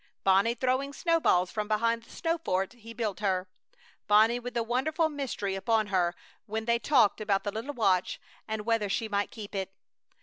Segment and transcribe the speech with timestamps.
[0.23, 3.47] Bonnie throwing snowballs from behind the snow fort he built her.
[4.07, 6.15] Bonnie with the wonderful mystery upon her
[6.47, 9.71] when they talked about the little watch and whether she might keep it.